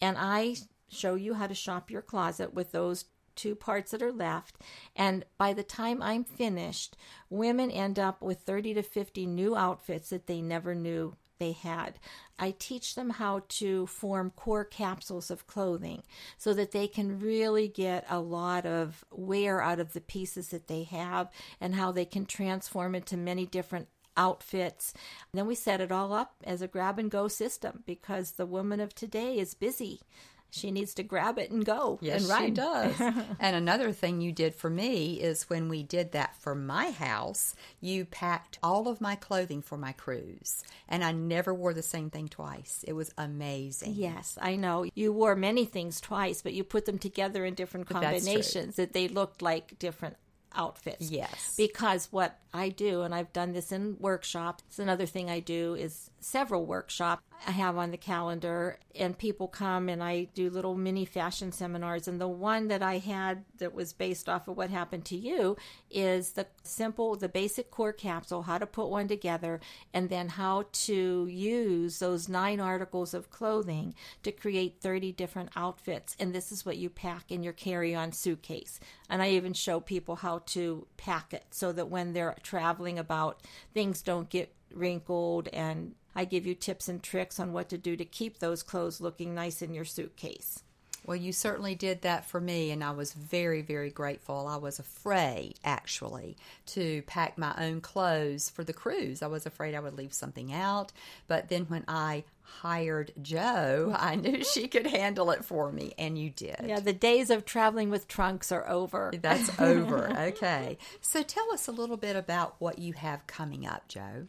and 0.00 0.16
I 0.18 0.56
show 0.88 1.14
you 1.14 1.34
how 1.34 1.46
to 1.46 1.54
shop 1.54 1.90
your 1.90 2.02
closet 2.02 2.54
with 2.54 2.72
those 2.72 3.04
two 3.40 3.54
parts 3.54 3.90
that 3.90 4.02
are 4.02 4.12
left. 4.12 4.56
And 4.94 5.24
by 5.38 5.54
the 5.54 5.62
time 5.62 6.02
I'm 6.02 6.24
finished, 6.24 6.96
women 7.30 7.70
end 7.70 7.98
up 7.98 8.20
with 8.20 8.40
30 8.40 8.74
to 8.74 8.82
50 8.82 9.26
new 9.26 9.56
outfits 9.56 10.10
that 10.10 10.26
they 10.26 10.42
never 10.42 10.74
knew 10.74 11.16
they 11.38 11.52
had. 11.52 11.98
I 12.38 12.54
teach 12.58 12.94
them 12.94 13.08
how 13.08 13.44
to 13.48 13.86
form 13.86 14.30
core 14.36 14.64
capsules 14.64 15.30
of 15.30 15.46
clothing 15.46 16.02
so 16.36 16.52
that 16.52 16.72
they 16.72 16.86
can 16.86 17.18
really 17.18 17.66
get 17.66 18.04
a 18.10 18.20
lot 18.20 18.66
of 18.66 19.06
wear 19.10 19.62
out 19.62 19.80
of 19.80 19.94
the 19.94 20.02
pieces 20.02 20.48
that 20.48 20.68
they 20.68 20.82
have 20.82 21.30
and 21.62 21.74
how 21.74 21.92
they 21.92 22.04
can 22.04 22.26
transform 22.26 22.94
into 22.94 23.16
many 23.16 23.46
different 23.46 23.88
outfits. 24.18 24.92
And 25.32 25.38
then 25.38 25.46
we 25.46 25.54
set 25.54 25.80
it 25.80 25.90
all 25.90 26.12
up 26.12 26.34
as 26.44 26.60
a 26.60 26.68
grab 26.68 26.98
and 26.98 27.10
go 27.10 27.26
system 27.26 27.84
because 27.86 28.32
the 28.32 28.44
woman 28.44 28.80
of 28.80 28.94
today 28.94 29.38
is 29.38 29.54
busy 29.54 30.02
she 30.50 30.70
needs 30.70 30.94
to 30.94 31.02
grab 31.02 31.38
it 31.38 31.50
and 31.50 31.64
go 31.64 31.98
yes, 32.02 32.28
and 32.28 32.44
she 32.44 32.50
does. 32.50 32.94
and 33.40 33.56
another 33.56 33.92
thing 33.92 34.20
you 34.20 34.32
did 34.32 34.54
for 34.54 34.70
me 34.70 35.14
is 35.20 35.48
when 35.48 35.68
we 35.68 35.82
did 35.82 36.12
that 36.12 36.36
for 36.36 36.54
my 36.54 36.90
house, 36.90 37.54
you 37.80 38.04
packed 38.04 38.58
all 38.62 38.88
of 38.88 39.00
my 39.00 39.14
clothing 39.14 39.62
for 39.62 39.76
my 39.76 39.92
cruise, 39.92 40.62
and 40.88 41.04
I 41.04 41.12
never 41.12 41.54
wore 41.54 41.74
the 41.74 41.82
same 41.82 42.10
thing 42.10 42.28
twice. 42.28 42.84
It 42.86 42.92
was 42.92 43.12
amazing. 43.16 43.94
Yes, 43.94 44.38
I 44.40 44.56
know. 44.56 44.86
You 44.94 45.12
wore 45.12 45.36
many 45.36 45.64
things 45.64 46.00
twice, 46.00 46.42
but 46.42 46.52
you 46.52 46.64
put 46.64 46.86
them 46.86 46.98
together 46.98 47.44
in 47.44 47.54
different 47.54 47.88
combinations 47.88 48.76
that 48.76 48.92
they 48.92 49.08
looked 49.08 49.42
like 49.42 49.78
different 49.78 50.16
outfits. 50.54 51.10
Yes. 51.10 51.54
Because 51.56 52.08
what 52.10 52.38
I 52.52 52.68
do, 52.70 53.02
and 53.02 53.14
I've 53.14 53.32
done 53.32 53.52
this 53.52 53.72
in 53.72 53.96
workshops, 54.00 54.64
it's 54.68 54.78
another 54.78 55.06
thing 55.06 55.30
I 55.30 55.40
do 55.40 55.74
is 55.74 56.10
several 56.20 56.66
workshops 56.66 57.22
I 57.46 57.52
have 57.52 57.78
on 57.78 57.90
the 57.90 57.96
calendar, 57.96 58.78
and 58.94 59.16
people 59.16 59.48
come 59.48 59.88
and 59.88 60.02
I 60.02 60.24
do 60.34 60.50
little 60.50 60.74
mini 60.74 61.06
fashion 61.06 61.52
seminars. 61.52 62.06
And 62.06 62.20
the 62.20 62.28
one 62.28 62.68
that 62.68 62.82
I 62.82 62.98
had 62.98 63.44
that 63.58 63.72
was 63.72 63.94
based 63.94 64.28
off 64.28 64.46
of 64.46 64.56
what 64.56 64.68
happened 64.68 65.06
to 65.06 65.16
you 65.16 65.56
is 65.90 66.32
the 66.32 66.46
simple, 66.62 67.16
the 67.16 67.30
basic 67.30 67.70
core 67.70 67.94
capsule, 67.94 68.42
how 68.42 68.58
to 68.58 68.66
put 68.66 68.88
one 68.88 69.08
together, 69.08 69.60
and 69.94 70.10
then 70.10 70.28
how 70.28 70.66
to 70.72 71.26
use 71.28 71.98
those 71.98 72.28
nine 72.28 72.60
articles 72.60 73.14
of 73.14 73.30
clothing 73.30 73.94
to 74.22 74.32
create 74.32 74.80
30 74.80 75.12
different 75.12 75.50
outfits. 75.56 76.16
And 76.20 76.34
this 76.34 76.52
is 76.52 76.66
what 76.66 76.76
you 76.76 76.90
pack 76.90 77.32
in 77.32 77.42
your 77.42 77.54
carry 77.54 77.94
on 77.94 78.12
suitcase. 78.12 78.80
And 79.08 79.22
I 79.22 79.30
even 79.30 79.54
show 79.54 79.80
people 79.80 80.16
how 80.16 80.42
to 80.48 80.86
pack 80.98 81.32
it 81.32 81.46
so 81.50 81.72
that 81.72 81.88
when 81.88 82.12
they're 82.12 82.36
traveling 82.42 82.98
about, 82.98 83.42
things 83.74 84.02
don't 84.02 84.28
get 84.28 84.54
wrinkled 84.72 85.48
and 85.48 85.94
I 86.14 86.24
give 86.24 86.46
you 86.46 86.54
tips 86.54 86.88
and 86.88 87.02
tricks 87.02 87.38
on 87.38 87.52
what 87.52 87.68
to 87.68 87.78
do 87.78 87.96
to 87.96 88.04
keep 88.04 88.38
those 88.38 88.62
clothes 88.62 89.00
looking 89.00 89.34
nice 89.34 89.62
in 89.62 89.74
your 89.74 89.84
suitcase. 89.84 90.64
Well, 91.06 91.16
you 91.16 91.32
certainly 91.32 91.74
did 91.74 92.02
that 92.02 92.24
for 92.24 92.40
me, 92.40 92.70
and 92.70 92.84
I 92.84 92.90
was 92.92 93.12
very, 93.12 93.62
very 93.62 93.90
grateful. 93.90 94.46
I 94.46 94.56
was 94.56 94.78
afraid, 94.78 95.54
actually, 95.64 96.36
to 96.66 97.02
pack 97.02 97.38
my 97.38 97.54
own 97.58 97.80
clothes 97.80 98.50
for 98.50 98.64
the 98.64 98.72
cruise. 98.72 99.22
I 99.22 99.26
was 99.26 99.46
afraid 99.46 99.74
I 99.74 99.80
would 99.80 99.96
leave 99.96 100.12
something 100.12 100.52
out. 100.52 100.92
But 101.26 101.48
then 101.48 101.64
when 101.64 101.84
I 101.88 102.24
hired 102.42 103.12
Jo, 103.22 103.94
I 103.98 104.16
knew 104.16 104.44
she 104.44 104.68
could 104.68 104.86
handle 104.86 105.30
it 105.30 105.44
for 105.44 105.72
me, 105.72 105.92
and 105.98 106.18
you 106.18 106.30
did. 106.30 106.64
Yeah, 106.66 106.80
the 106.80 106.92
days 106.92 107.30
of 107.30 107.44
traveling 107.44 107.90
with 107.90 108.08
trunks 108.08 108.52
are 108.52 108.68
over. 108.68 109.12
That's 109.20 109.58
over. 109.60 110.10
okay. 110.18 110.78
So 111.00 111.22
tell 111.22 111.52
us 111.52 111.68
a 111.68 111.72
little 111.72 111.96
bit 111.96 112.16
about 112.16 112.56
what 112.58 112.78
you 112.78 112.92
have 112.94 113.26
coming 113.26 113.66
up, 113.66 113.88
Jo. 113.88 114.26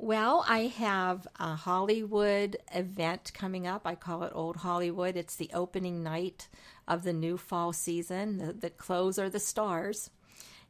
Well, 0.00 0.44
I 0.48 0.60
have 0.78 1.26
a 1.40 1.56
Hollywood 1.56 2.56
event 2.72 3.32
coming 3.34 3.66
up. 3.66 3.82
I 3.84 3.96
call 3.96 4.22
it 4.22 4.32
Old 4.32 4.58
Hollywood. 4.58 5.16
It's 5.16 5.34
the 5.34 5.50
opening 5.52 6.04
night 6.04 6.46
of 6.86 7.02
the 7.02 7.12
new 7.12 7.36
fall 7.36 7.72
season. 7.72 8.38
The, 8.38 8.52
the 8.52 8.70
clothes 8.70 9.18
are 9.18 9.28
the 9.28 9.40
stars. 9.40 10.10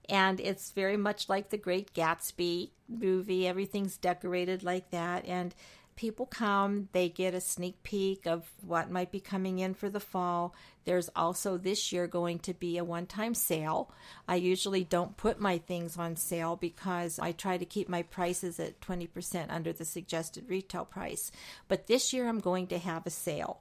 And 0.09 0.41
it's 0.41 0.71
very 0.71 0.97
much 0.97 1.29
like 1.29 1.51
the 1.51 1.59
Great 1.59 1.93
Gatsby 1.93 2.71
movie. 2.89 3.47
Everything's 3.47 3.99
decorated 3.99 4.63
like 4.63 4.91
that. 4.93 5.27
And 5.27 5.55
people 5.99 6.27
come, 6.27 6.89
they 6.93 7.09
get 7.09 7.35
a 7.35 7.41
sneak 7.41 7.83
peek 7.83 8.25
of 8.25 8.49
what 8.65 8.89
might 8.89 9.11
be 9.11 9.19
coming 9.19 9.59
in 9.59 9.75
for 9.75 9.91
the 9.91 9.99
fall. 9.99 10.55
There's 10.85 11.11
also 11.17 11.59
this 11.59 11.93
year 11.93 12.07
going 12.07 12.39
to 12.41 12.55
be 12.55 12.79
a 12.79 12.85
one 12.85 13.05
time 13.05 13.35
sale. 13.35 13.91
I 14.29 14.37
usually 14.37 14.85
don't 14.85 15.17
put 15.17 15.41
my 15.41 15.59
things 15.59 15.99
on 15.99 16.15
sale 16.15 16.55
because 16.55 17.19
I 17.19 17.33
try 17.33 17.59
to 17.59 17.65
keep 17.65 17.89
my 17.89 18.03
prices 18.03 18.61
at 18.61 18.81
20% 18.81 19.47
under 19.51 19.73
the 19.73 19.85
suggested 19.85 20.49
retail 20.49 20.85
price. 20.85 21.33
But 21.67 21.89
this 21.89 22.13
year 22.13 22.29
I'm 22.29 22.39
going 22.39 22.69
to 22.69 22.79
have 22.79 23.05
a 23.05 23.11
sale 23.11 23.61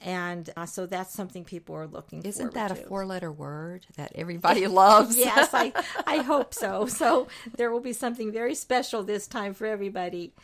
and 0.00 0.50
uh, 0.56 0.66
so 0.66 0.84
that's 0.84 1.14
something 1.14 1.44
people 1.44 1.74
are 1.76 1.86
looking 1.86 2.20
for. 2.20 2.28
Isn't 2.28 2.54
that 2.54 2.68
to. 2.68 2.74
a 2.74 2.86
four-letter 2.86 3.32
word 3.32 3.86
that 3.96 4.12
everybody 4.14 4.66
loves? 4.66 5.16
yes, 5.16 5.50
I 5.52 5.72
I 6.06 6.18
hope 6.22 6.52
so. 6.52 6.86
So 6.86 7.28
there 7.56 7.70
will 7.70 7.80
be 7.80 7.94
something 7.94 8.30
very 8.30 8.54
special 8.54 9.02
this 9.02 9.26
time 9.26 9.54
for 9.54 9.66
everybody. 9.66 10.34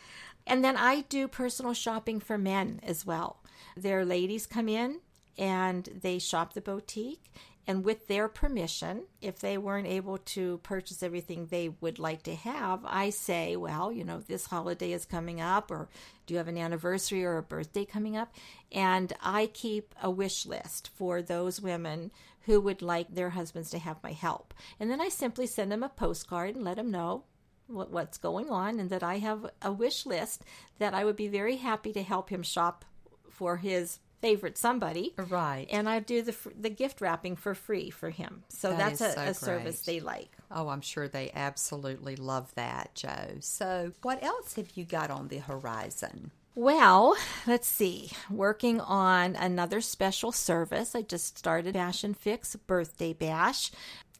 And 0.45 0.63
then 0.63 0.75
I 0.77 1.01
do 1.01 1.27
personal 1.27 1.73
shopping 1.73 2.19
for 2.19 2.37
men 2.37 2.79
as 2.83 3.05
well. 3.05 3.41
Their 3.75 4.03
ladies 4.03 4.45
come 4.45 4.67
in 4.67 4.99
and 5.37 5.85
they 6.01 6.19
shop 6.19 6.53
the 6.53 6.61
boutique. 6.61 7.23
And 7.67 7.85
with 7.85 8.07
their 8.07 8.27
permission, 8.27 9.03
if 9.21 9.39
they 9.39 9.57
weren't 9.57 9.87
able 9.87 10.17
to 10.17 10.57
purchase 10.63 11.03
everything 11.03 11.45
they 11.45 11.69
would 11.69 11.99
like 11.99 12.23
to 12.23 12.33
have, 12.33 12.81
I 12.83 13.11
say, 13.11 13.55
well, 13.55 13.91
you 13.91 14.03
know, 14.03 14.19
this 14.19 14.47
holiday 14.47 14.91
is 14.91 15.05
coming 15.05 15.39
up, 15.39 15.69
or 15.69 15.87
do 16.25 16.33
you 16.33 16.39
have 16.39 16.47
an 16.47 16.57
anniversary 16.57 17.23
or 17.23 17.37
a 17.37 17.43
birthday 17.43 17.85
coming 17.85 18.17
up? 18.17 18.33
And 18.71 19.13
I 19.21 19.45
keep 19.45 19.93
a 20.01 20.09
wish 20.09 20.47
list 20.47 20.89
for 20.95 21.21
those 21.21 21.61
women 21.61 22.11
who 22.41 22.59
would 22.59 22.81
like 22.81 23.13
their 23.13 23.29
husbands 23.29 23.69
to 23.69 23.79
have 23.79 24.01
my 24.03 24.11
help. 24.11 24.55
And 24.79 24.89
then 24.89 24.99
I 24.99 25.09
simply 25.09 25.45
send 25.45 25.71
them 25.71 25.83
a 25.83 25.89
postcard 25.89 26.55
and 26.55 26.65
let 26.65 26.77
them 26.77 26.89
know 26.89 27.25
what, 27.73 27.91
what's 27.91 28.17
going 28.17 28.49
on 28.49 28.79
and 28.79 28.89
that 28.89 29.03
I 29.03 29.17
have 29.19 29.49
a 29.61 29.71
wish 29.71 30.05
list 30.05 30.43
that 30.79 30.93
I 30.93 31.05
would 31.05 31.15
be 31.15 31.27
very 31.27 31.57
happy 31.57 31.93
to 31.93 32.03
help 32.03 32.29
him 32.29 32.43
shop 32.43 32.85
for 33.29 33.57
his 33.57 33.99
favorite 34.21 34.57
somebody. 34.57 35.13
Right. 35.17 35.67
And 35.71 35.89
I 35.89 35.99
do 35.99 36.21
the 36.21 36.35
the 36.57 36.69
gift 36.69 37.01
wrapping 37.01 37.35
for 37.35 37.55
free 37.55 37.89
for 37.89 38.09
him. 38.09 38.43
So 38.49 38.69
that 38.69 38.97
that's 38.97 39.01
a, 39.01 39.13
so 39.13 39.21
a 39.21 39.33
service 39.33 39.81
they 39.81 39.99
like. 39.99 40.29
Oh, 40.51 40.69
I'm 40.69 40.81
sure 40.81 41.07
they 41.07 41.31
absolutely 41.33 42.15
love 42.15 42.53
that, 42.55 42.95
Jo. 42.95 43.37
So, 43.39 43.93
what 44.01 44.23
else 44.23 44.55
have 44.55 44.71
you 44.75 44.85
got 44.85 45.09
on 45.09 45.29
the 45.29 45.37
horizon? 45.37 46.31
Well, 46.53 47.15
let's 47.47 47.67
see. 47.67 48.11
Working 48.29 48.81
on 48.81 49.37
another 49.37 49.79
special 49.79 50.33
service. 50.33 50.95
I 50.95 51.01
just 51.01 51.37
started 51.37 51.75
Fashion 51.75 52.13
Fix 52.13 52.57
Birthday 52.57 53.13
Bash. 53.13 53.71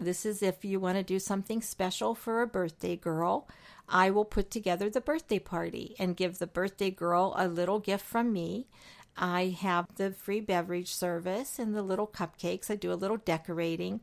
This 0.02 0.26
is 0.26 0.42
if 0.42 0.66
you 0.66 0.80
want 0.80 0.98
to 0.98 1.04
do 1.04 1.20
something 1.20 1.62
special 1.62 2.16
for 2.16 2.42
a 2.42 2.48
birthday 2.48 2.96
girl. 2.96 3.48
I 3.88 4.10
will 4.10 4.26
put 4.26 4.50
together 4.50 4.90
the 4.90 5.00
birthday 5.00 5.38
party 5.38 5.96
and 6.00 6.18
give 6.18 6.40
the 6.40 6.48
birthday 6.48 6.90
girl 6.90 7.36
a 7.38 7.48
little 7.48 7.78
gift 7.78 8.04
from 8.04 8.34
me. 8.34 8.66
I 9.16 9.56
have 9.62 9.86
the 9.98 10.12
free 10.12 10.42
beverage 10.42 10.92
service 10.92 11.60
and 11.60 11.76
the 11.76 11.84
little 11.84 12.08
cupcakes. 12.08 12.72
I 12.72 12.78
do 12.78 12.92
a 12.92 12.96
little 12.96 13.18
decorating. 13.18 14.00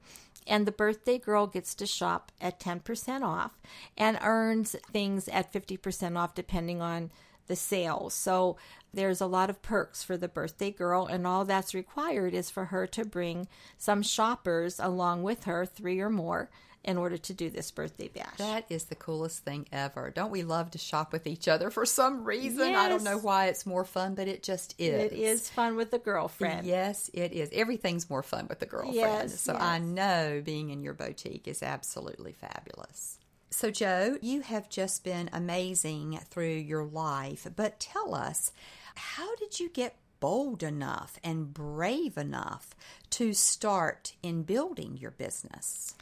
And 0.47 0.67
the 0.67 0.73
birthday 0.73 1.19
girl 1.19 1.49
gets 1.49 1.75
to 1.75 1.87
shop 1.87 2.31
at 2.41 2.61
10% 2.61 3.23
off 3.23 3.59
and 3.97 4.19
earns 4.23 4.77
things 4.93 5.27
at 5.27 5.53
50% 5.53 6.17
off 6.17 6.33
depending 6.33 6.81
on 6.81 7.11
the 7.49 7.57
sales. 7.57 8.15
So 8.15 8.57
there's 8.95 9.21
a 9.21 9.27
lot 9.27 9.51
of 9.51 9.61
perks 9.61 10.03
for 10.03 10.17
the 10.17 10.29
birthday 10.29 10.71
girl, 10.71 11.07
and 11.07 11.27
all 11.27 11.45
that's 11.45 11.75
required 11.75 12.33
is 12.33 12.51
for 12.51 12.67
her 12.67 12.87
to 12.89 13.05
bring 13.05 13.49
some 13.77 14.03
shoppers 14.03 14.79
along 14.79 15.23
with 15.23 15.45
her, 15.45 15.67
three 15.67 16.01
or 16.01 16.09
more, 16.09 16.49
in 16.85 16.97
order 16.97 17.19
to 17.19 17.35
do 17.35 17.51
this 17.51 17.71
birthday 17.71 18.09
bash. 18.09 18.39
That 18.39 18.65
is 18.71 18.85
the 18.85 18.95
coolest 18.95 19.45
thing 19.45 19.67
ever. 19.73 20.11
Don't 20.11 20.31
we 20.31 20.43
love 20.43 20.71
to 20.71 20.79
shop 20.79 21.13
with 21.13 21.27
each 21.27 21.49
other 21.49 21.71
for 21.71 21.85
some 21.85 22.25
reason? 22.25 22.71
Yes. 22.71 22.79
I 22.79 22.89
don't 22.89 23.05
know 23.05 23.19
why 23.19 23.49
it's 23.49 23.67
more 23.67 23.85
fun, 23.85 24.15
but 24.15 24.27
it 24.27 24.43
just 24.43 24.75
is. 24.79 25.13
It 25.13 25.13
is 25.13 25.51
fun 25.51 25.77
with 25.77 25.93
a 25.93 25.99
girlfriend. 25.99 26.67
Yes, 26.67 27.11
it 27.13 27.33
is. 27.33 27.51
Everything's 27.53 28.09
more 28.09 28.23
fun 28.23 28.47
with 28.49 28.63
a 28.63 28.67
girlfriend. 28.67 28.95
Yes, 28.97 29.39
so 29.41 29.53
yes. 29.53 29.61
I 29.61 29.81
know 29.81 30.41
being 30.43 30.71
in 30.71 30.83
your 30.83 30.95
boutique 30.95 31.47
is 31.47 31.63
absolutely 31.63 32.33
fabulous. 32.33 33.19
So, 33.51 33.71
Jo, 33.71 34.19
you 34.21 34.43
have 34.43 34.69
just 34.69 35.05
been 35.05 35.31
amazing 35.33 36.21
through 36.29 36.57
your 36.57 36.85
life, 36.85 37.47
but 37.57 37.81
tell 37.81 38.15
us, 38.15 38.53
how 38.95 39.35
did 39.37 39.59
you 39.59 39.71
get 39.71 39.97
bold 40.21 40.63
enough 40.63 41.19
and 41.25 41.55
brave 41.55 42.19
enough 42.19 42.75
to 43.11 43.33
start 43.33 44.15
in 44.23 44.43
building 44.43 44.99
your 44.99 45.13
business? 45.13 45.95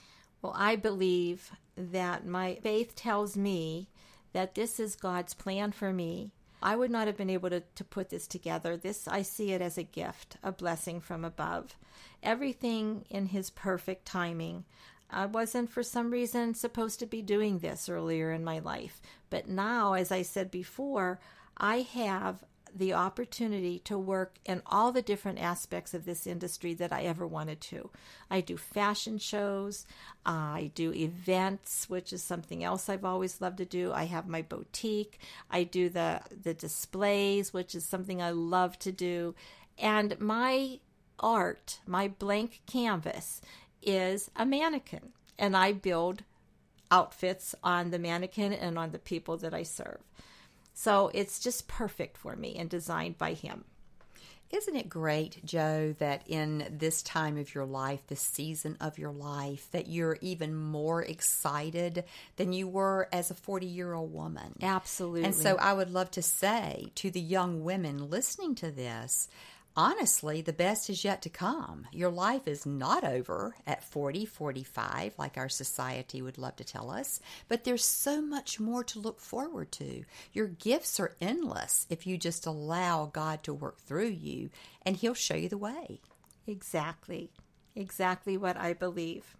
Well, 0.42 0.54
I 0.56 0.76
believe 0.76 1.52
that 1.76 2.26
my 2.26 2.58
faith 2.62 2.96
tells 2.96 3.36
me 3.36 3.88
that 4.32 4.54
this 4.54 4.80
is 4.80 4.96
God's 4.96 5.34
plan 5.34 5.72
for 5.72 5.92
me. 5.92 6.32
I 6.62 6.74
would 6.74 6.90
not 6.90 7.06
have 7.06 7.16
been 7.16 7.30
able 7.30 7.50
to, 7.50 7.60
to 7.60 7.84
put 7.84 8.10
this 8.10 8.26
together. 8.26 8.76
This, 8.76 9.06
I 9.06 9.22
see 9.22 9.52
it 9.52 9.60
as 9.60 9.78
a 9.78 9.82
gift, 9.82 10.36
a 10.42 10.50
blessing 10.50 11.00
from 11.00 11.24
above. 11.24 11.76
Everything 12.22 13.04
in 13.08 13.26
His 13.26 13.50
perfect 13.50 14.04
timing. 14.04 14.64
I 15.10 15.26
wasn't, 15.26 15.70
for 15.70 15.82
some 15.82 16.10
reason, 16.10 16.54
supposed 16.54 16.98
to 17.00 17.06
be 17.06 17.22
doing 17.22 17.58
this 17.58 17.88
earlier 17.88 18.32
in 18.32 18.44
my 18.44 18.58
life. 18.58 19.00
But 19.30 19.48
now, 19.48 19.94
as 19.94 20.10
I 20.10 20.22
said 20.22 20.50
before, 20.50 21.20
I 21.56 21.78
have 21.78 22.44
the 22.74 22.92
opportunity 22.92 23.78
to 23.78 23.96
work 23.96 24.36
in 24.44 24.60
all 24.66 24.92
the 24.92 25.00
different 25.00 25.38
aspects 25.38 25.94
of 25.94 26.04
this 26.04 26.26
industry 26.26 26.74
that 26.74 26.92
I 26.92 27.02
ever 27.02 27.26
wanted 27.26 27.60
to. 27.62 27.90
I 28.30 28.42
do 28.42 28.56
fashion 28.56 29.18
shows, 29.18 29.86
I 30.26 30.72
do 30.74 30.92
events, 30.92 31.88
which 31.88 32.12
is 32.12 32.22
something 32.22 32.62
else 32.62 32.88
I've 32.88 33.04
always 33.04 33.40
loved 33.40 33.58
to 33.58 33.64
do. 33.64 33.92
I 33.92 34.04
have 34.04 34.28
my 34.28 34.42
boutique, 34.42 35.18
I 35.50 35.64
do 35.64 35.88
the 35.88 36.20
the 36.42 36.52
displays, 36.52 37.52
which 37.52 37.74
is 37.74 37.84
something 37.84 38.20
I 38.20 38.30
love 38.30 38.78
to 38.80 38.92
do. 38.92 39.34
And 39.78 40.18
my 40.20 40.80
art, 41.18 41.80
my 41.86 42.08
blank 42.08 42.60
canvas 42.66 43.40
is 43.86 44.30
a 44.36 44.44
mannequin 44.44 45.12
and 45.38 45.56
I 45.56 45.72
build 45.72 46.24
outfits 46.90 47.54
on 47.62 47.90
the 47.90 47.98
mannequin 47.98 48.52
and 48.52 48.78
on 48.78 48.90
the 48.90 48.98
people 48.98 49.36
that 49.38 49.54
I 49.54 49.62
serve. 49.62 50.00
So 50.74 51.10
it's 51.14 51.38
just 51.38 51.68
perfect 51.68 52.16
for 52.16 52.36
me 52.36 52.56
and 52.56 52.68
designed 52.68 53.18
by 53.18 53.32
him. 53.32 53.64
Isn't 54.50 54.76
it 54.76 54.88
great, 54.88 55.44
Jo, 55.44 55.94
that 55.98 56.22
in 56.28 56.68
this 56.70 57.02
time 57.02 57.36
of 57.36 57.52
your 57.52 57.64
life, 57.64 58.06
this 58.06 58.20
season 58.20 58.76
of 58.80 58.96
your 58.96 59.10
life, 59.10 59.68
that 59.72 59.88
you're 59.88 60.18
even 60.20 60.54
more 60.54 61.02
excited 61.02 62.04
than 62.36 62.52
you 62.52 62.68
were 62.68 63.08
as 63.12 63.30
a 63.30 63.34
40 63.34 63.66
year 63.66 63.92
old 63.92 64.12
woman? 64.12 64.54
Absolutely. 64.62 65.24
And 65.24 65.34
so 65.34 65.56
I 65.56 65.72
would 65.72 65.90
love 65.90 66.12
to 66.12 66.22
say 66.22 66.92
to 66.96 67.10
the 67.10 67.20
young 67.20 67.64
women 67.64 68.08
listening 68.08 68.54
to 68.56 68.70
this, 68.70 69.28
honestly, 69.76 70.40
the 70.40 70.52
best 70.52 70.88
is 70.88 71.04
yet 71.04 71.22
to 71.22 71.28
come. 71.28 71.86
Your 71.92 72.10
life 72.10 72.48
is 72.48 72.66
not 72.66 73.04
over 73.04 73.54
at 73.66 73.84
40, 73.84 74.24
45, 74.24 75.14
like 75.18 75.36
our 75.36 75.48
society 75.48 76.22
would 76.22 76.38
love 76.38 76.56
to 76.56 76.64
tell 76.64 76.90
us, 76.90 77.20
but 77.48 77.64
there's 77.64 77.84
so 77.84 78.20
much 78.22 78.58
more 78.58 78.82
to 78.84 78.98
look 78.98 79.20
forward 79.20 79.70
to. 79.72 80.04
Your 80.32 80.46
gifts 80.46 80.98
are 80.98 81.16
endless 81.20 81.86
if 81.90 82.06
you 82.06 82.16
just 82.18 82.46
allow 82.46 83.06
God 83.06 83.42
to 83.44 83.54
work 83.54 83.80
through 83.80 84.08
you, 84.08 84.50
and 84.82 84.96
He'll 84.96 85.14
show 85.14 85.36
you 85.36 85.48
the 85.48 85.58
way. 85.58 86.00
Exactly. 86.46 87.30
Exactly 87.74 88.36
what 88.36 88.56
I 88.56 88.72
believe. 88.72 89.36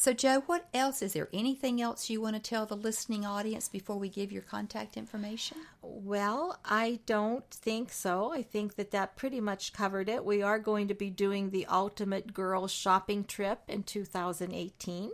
So, 0.00 0.14
Jo, 0.14 0.40
what 0.46 0.66
else? 0.72 1.02
Is 1.02 1.12
there 1.12 1.28
anything 1.30 1.82
else 1.82 2.08
you 2.08 2.22
want 2.22 2.34
to 2.34 2.40
tell 2.40 2.64
the 2.64 2.74
listening 2.74 3.26
audience 3.26 3.68
before 3.68 3.98
we 3.98 4.08
give 4.08 4.32
your 4.32 4.40
contact 4.40 4.96
information? 4.96 5.58
Well, 5.82 6.58
I 6.64 7.00
don't 7.04 7.44
think 7.50 7.92
so. 7.92 8.32
I 8.32 8.42
think 8.42 8.76
that 8.76 8.92
that 8.92 9.16
pretty 9.16 9.40
much 9.40 9.74
covered 9.74 10.08
it. 10.08 10.24
We 10.24 10.40
are 10.40 10.58
going 10.58 10.88
to 10.88 10.94
be 10.94 11.10
doing 11.10 11.50
the 11.50 11.66
Ultimate 11.66 12.32
Girls 12.32 12.72
Shopping 12.72 13.24
Trip 13.24 13.60
in 13.68 13.82
2018. 13.82 15.10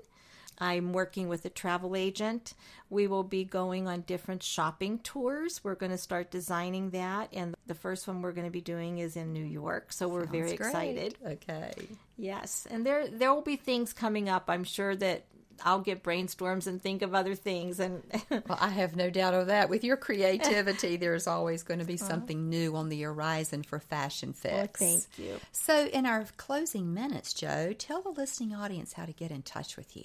I'm 0.59 0.93
working 0.93 1.29
with 1.29 1.45
a 1.45 1.51
travel 1.51 1.97
agent. 1.97 2.55
We 2.89 3.07
will 3.07 3.25
be 3.25 3.45
going 3.45 3.89
on 3.89 4.03
different 4.03 4.43
shopping 4.43 4.99
tours. 5.01 5.61
We're 5.63 5.75
going 5.75 5.93
to 5.93 5.99
start 5.99 6.31
designing 6.31 6.91
that. 6.91 7.31
And 7.33 7.55
the 7.67 7.75
first 7.75 8.07
one 8.07 8.23
we're 8.23 8.33
going 8.33 8.47
to 8.47 8.51
be 8.53 8.61
doing 8.61 8.99
is 8.99 9.17
in 9.17 9.33
New 9.33 9.45
York. 9.45 9.93
So 9.93 10.09
we're 10.09 10.21
Sounds 10.21 10.33
very 10.33 10.57
great. 10.57 10.69
excited. 10.69 11.19
Okay. 11.27 11.73
Yes. 12.17 12.67
And 12.71 12.87
there 12.87 13.09
there 13.09 13.35
will 13.35 13.43
be 13.43 13.57
things 13.57 13.93
coming 13.93 14.29
up. 14.29 14.45
I'm 14.49 14.65
sure 14.65 14.97
that 14.97 15.25
I'll 15.65 15.81
get 15.81 16.03
brainstorms 16.03 16.67
and 16.67 16.81
think 16.83 17.03
of 17.03 17.15
other 17.15 17.35
things 17.35 17.81
and 17.81 18.03
Well, 18.31 18.59
I 18.61 18.69
have 18.69 18.97
no 18.97 19.11
doubt 19.11 19.35
of 19.35 19.47
that. 19.49 19.69
With 19.69 19.85
your 19.85 19.97
creativity, 19.97 20.97
there's 20.97 21.27
always 21.27 21.63
going 21.63 21.81
to 21.81 21.87
be 21.87 21.95
Uh-huh. 21.95 22.09
something 22.09 22.49
new 22.49 22.77
on 22.77 22.89
the 22.89 23.03
horizon 23.03 23.63
for 23.63 23.79
Fashion 23.81 24.33
Fix. 24.33 24.79
thank 24.81 25.05
you. 25.19 25.39
So, 25.53 25.87
in 25.87 26.07
our 26.07 26.25
closing 26.37 26.93
minutes, 26.95 27.33
Jo, 27.35 27.73
tell 27.73 28.03
the 28.03 28.11
listening 28.11 28.55
audience 28.55 28.93
how 28.95 29.07
to 29.07 29.13
get 29.13 29.31
in 29.31 29.43
touch 29.43 29.77
with 29.77 29.97
you. 29.97 30.05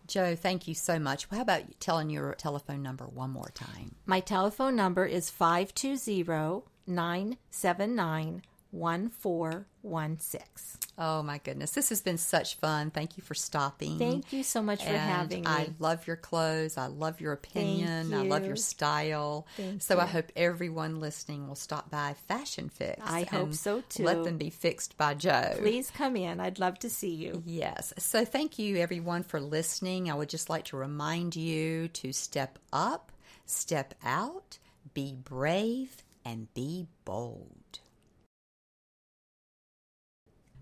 Jo, 0.07 0.35
thank 0.35 0.68
you 0.68 0.74
so 0.74 0.98
much. 0.98 1.26
How 1.31 1.42
about 1.42 1.68
you 1.68 1.74
telling 1.81 2.09
your 2.09 2.33
telephone 2.35 2.83
number 2.83 3.07
one 3.07 3.28
more 3.31 3.50
time? 3.54 3.94
My 4.07 4.20
telephone 4.20 4.74
number 4.74 5.04
is 5.04 5.28
520 5.31 6.62
979 6.88 8.42
1416. 8.70 10.81
Oh 10.98 11.22
my 11.22 11.38
goodness, 11.38 11.70
this 11.70 11.88
has 11.88 12.03
been 12.03 12.18
such 12.18 12.57
fun. 12.57 12.90
Thank 12.90 13.16
you 13.16 13.22
for 13.22 13.35
stopping. 13.35 13.98
Thank 13.98 14.33
you 14.33 14.42
so 14.42 14.62
much 14.62 14.85
for 14.85 14.90
having 14.90 15.42
me. 15.42 15.46
I 15.46 15.70
love 15.79 16.07
your 16.07 16.16
clothes. 16.16 16.77
I 16.77 16.87
love 16.87 17.20
your 17.20 17.33
opinion. 17.33 18.12
I 18.12 18.24
love 18.24 18.44
your 18.44 18.57
style. 18.57 19.46
Thank 19.57 19.81
so 19.81 20.01
I 20.01 20.07
hope 20.07 20.33
everyone 20.37 21.01
listening 21.01 21.46
will 21.46 21.55
stop 21.55 21.90
by 21.90 22.14
Fashion 22.27 22.68
Fix. 22.68 23.01
I 23.05 23.22
hope 23.22 23.55
so, 23.55 23.83
too. 23.88 24.05
Let 24.05 24.24
them 24.24 24.38
be 24.38 24.51
fixed 24.51 24.98
by 24.98 25.14
Jo. 25.14 25.55
Please 25.59 25.90
come 25.90 26.16
in. 26.16 26.40
I'd 26.40 26.59
love 26.59 26.79
to 26.81 26.90
see 26.90 27.14
you. 27.14 27.42
Yes. 27.46 27.94
So 27.96 28.24
thank 28.24 28.59
you 28.59 28.77
everyone 28.77 29.22
for 29.22 29.40
listening. 29.40 30.11
I 30.11 30.14
would 30.14 30.29
just 30.29 30.51
like 30.51 30.64
to 30.66 30.77
remind 30.77 31.37
you 31.37 31.88
to 31.88 32.12
step 32.12 32.59
up, 32.72 33.12
step 33.46 33.94
out, 34.05 34.59
be 34.94 35.14
brave, 35.14 36.03
and 36.29 36.53
be 36.53 36.87
bold. 37.07 37.81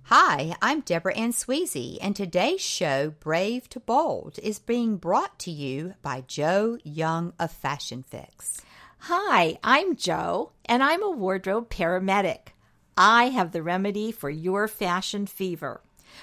Hi, 0.05 0.55
I'm 0.63 0.83
Deborah 0.83 1.17
Ann 1.17 1.33
Sweezy, 1.33 1.99
and 2.01 2.15
today's 2.15 2.61
show, 2.61 3.13
Brave 3.19 3.69
to 3.71 3.81
Bold, 3.81 4.39
is 4.41 4.61
being 4.61 4.97
brought 4.97 5.41
to 5.41 5.51
you 5.51 5.95
by 6.03 6.23
Jo 6.29 6.79
Young 6.85 7.33
of 7.41 7.51
Fashion 7.51 8.05
Fix. 8.05 8.63
Hi, 9.01 9.59
I'm 9.65 9.97
Jo, 9.97 10.53
and 10.67 10.85
I'm 10.85 11.03
a 11.03 11.11
wardrobe 11.11 11.69
paramedic. 11.69 12.53
I 12.97 13.31
have 13.31 13.51
the 13.51 13.65
remedy 13.65 14.13
for 14.13 14.31
your 14.31 14.69
fashion 14.69 15.27
fever. 15.27 15.81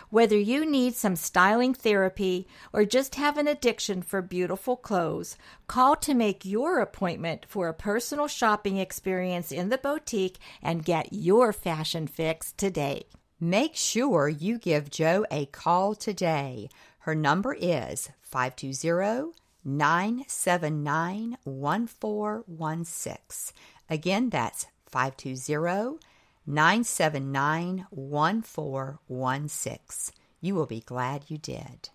Whether 0.10 0.38
you 0.38 0.66
need 0.66 0.96
some 0.96 1.16
styling 1.16 1.74
therapy 1.74 2.48
or 2.72 2.86
just 2.86 3.16
have 3.16 3.38
an 3.38 3.48
addiction 3.48 4.02
for 4.02 4.22
beautiful 4.22 4.76
clothes, 4.76 5.38
call 5.68 5.96
to 5.98 6.14
make 6.14 6.46
your 6.46 6.80
appointment 6.80 7.46
for 7.48 7.68
a 7.68 7.74
personal 7.74 8.28
shopping 8.28 8.78
experience 8.78 9.52
in 9.52 9.70
the 9.70 9.78
boutique 9.78 10.38
and 10.62 10.86
get 10.86 11.14
your 11.14 11.54
fashion 11.54 12.08
fix 12.08 12.52
today. 12.52 13.06
Make 13.40 13.76
sure 13.76 14.30
you 14.30 14.58
give 14.58 14.90
Jo 14.90 15.26
a 15.30 15.46
call 15.48 15.96
today. 15.96 16.70
Her 17.00 17.16
number 17.16 17.54
is 17.54 18.10
520 18.22 19.34
979 19.66 21.38
1416. 21.44 23.56
Again, 23.90 24.30
that's 24.30 24.68
520 24.88 26.00
979 26.46 27.88
1416. 27.90 30.14
You 30.42 30.56
will 30.56 30.66
be 30.66 30.82
glad 30.82 31.30
you 31.30 31.38
did. 31.38 31.88